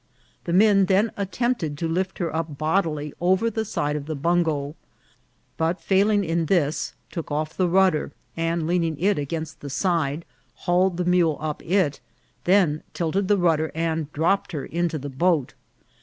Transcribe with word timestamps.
Tne 0.47 0.55
men 0.55 0.85
then 0.87 1.11
attempted 1.15 1.77
to 1.77 1.87
lift 1.87 2.17
her 2.17 2.35
up 2.35 2.57
bod 2.57 2.87
ily 2.87 3.13
over 3.21 3.51
the 3.51 3.63
side 3.63 3.95
of 3.95 4.07
the 4.07 4.15
bungo; 4.15 4.75
but 5.57 5.79
failing 5.79 6.23
in 6.23 6.47
this, 6.47 6.95
took 7.11 7.29
off 7.29 7.55
the 7.55 7.69
rudder, 7.69 8.11
and 8.35 8.65
leaning 8.65 8.97
it 8.99 9.19
against 9.19 9.59
the 9.59 9.69
side, 9.69 10.25
hauled 10.65 10.97
the 10.97 11.05
mule 11.05 11.37
up 11.39 11.61
it, 11.61 11.99
then 12.45 12.81
tilted 12.95 13.27
the 13.27 13.37
rudder, 13.37 13.71
and 13.75 14.11
dropped 14.11 14.53
her 14.53 14.65
into 14.65 14.97
the 14.97 15.07
boat. 15.07 15.53